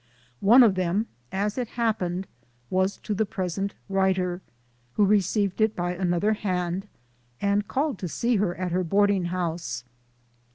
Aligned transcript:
One 0.39 0.63
of 0.63 0.73
them, 0.73 1.05
as 1.31 1.59
it 1.59 1.67
hap 1.77 1.99
pened, 1.99 2.25
was 2.71 2.97
to 2.97 3.13
the 3.13 3.23
present 3.23 3.75
writer, 3.87 4.41
who 4.93 5.05
received 5.05 5.61
it 5.61 5.75
by 5.75 5.93
another 5.93 6.33
hand, 6.33 6.87
and 7.39 7.67
called 7.67 7.99
to 7.99 8.07
see 8.07 8.37
her 8.37 8.55
at 8.55 8.71
her 8.71 8.83
board 8.83 9.11
ing 9.11 9.25
house. 9.25 9.83